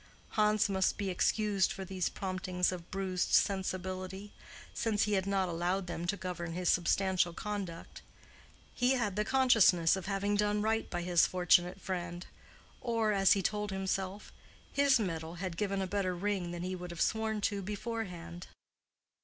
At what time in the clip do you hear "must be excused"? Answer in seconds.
0.67-1.71